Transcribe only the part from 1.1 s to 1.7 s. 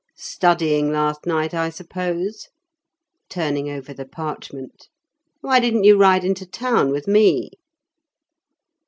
night, I